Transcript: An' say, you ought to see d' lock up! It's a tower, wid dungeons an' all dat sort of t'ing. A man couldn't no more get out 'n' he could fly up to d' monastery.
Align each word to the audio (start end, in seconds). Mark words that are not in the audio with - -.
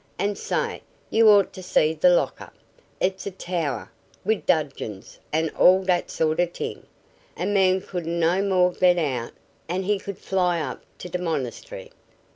An' 0.17 0.35
say, 0.35 0.81
you 1.11 1.29
ought 1.29 1.53
to 1.53 1.61
see 1.61 1.93
d' 1.93 2.05
lock 2.05 2.41
up! 2.41 2.55
It's 2.99 3.27
a 3.27 3.29
tower, 3.29 3.91
wid 4.25 4.47
dungeons 4.47 5.19
an' 5.31 5.51
all 5.51 5.83
dat 5.83 6.09
sort 6.09 6.39
of 6.39 6.51
t'ing. 6.53 6.87
A 7.37 7.45
man 7.45 7.81
couldn't 7.81 8.19
no 8.19 8.41
more 8.41 8.71
get 8.71 8.97
out 8.97 9.33
'n' 9.69 9.83
he 9.83 9.99
could 9.99 10.17
fly 10.17 10.59
up 10.59 10.81
to 10.97 11.07
d' 11.09 11.19
monastery. 11.19 11.91